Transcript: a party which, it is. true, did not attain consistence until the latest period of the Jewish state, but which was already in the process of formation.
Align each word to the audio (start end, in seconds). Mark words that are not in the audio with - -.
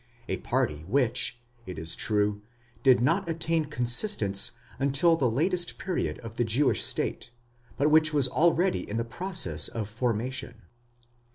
a 0.27 0.37
party 0.37 0.83
which, 0.87 1.39
it 1.67 1.77
is. 1.77 1.95
true, 1.95 2.41
did 2.81 3.01
not 3.01 3.29
attain 3.29 3.65
consistence 3.65 4.53
until 4.79 5.15
the 5.15 5.29
latest 5.29 5.77
period 5.77 6.17
of 6.21 6.37
the 6.37 6.43
Jewish 6.43 6.83
state, 6.83 7.29
but 7.77 7.91
which 7.91 8.11
was 8.11 8.27
already 8.27 8.79
in 8.89 8.97
the 8.97 9.05
process 9.05 9.67
of 9.67 9.87
formation. 9.87 10.63